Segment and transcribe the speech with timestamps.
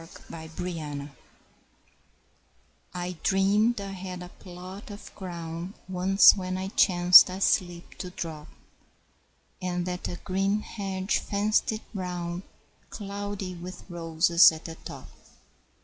[0.01, 1.11] Y Z A Dream
[2.91, 8.47] I DREAMED I had a plot of ground, Once when I chanced asleep to drop,
[9.61, 12.41] And that a green hedge fenced it round,
[12.89, 15.07] Cloudy with roses at the top.